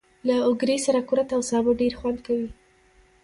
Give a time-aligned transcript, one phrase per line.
[0.27, 2.47] له اوگرې سره کورت او سابه ډېر خوند کوي.